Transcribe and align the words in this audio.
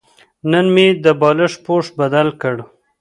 نن 0.51 0.65
مې 0.73 0.87
د 1.03 1.05
بالښت 1.19 1.59
پوښ 1.65 1.85
بدل 1.99 2.27
کړ. 2.41 2.55